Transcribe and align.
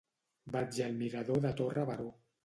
Vaig 0.53 0.79
al 0.85 0.95
mirador 1.01 1.43
de 1.43 1.51
Torre 1.59 1.83
Baró. 1.91 2.09